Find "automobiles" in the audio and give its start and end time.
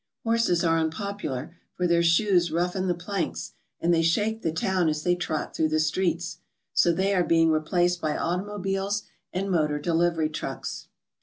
8.17-9.03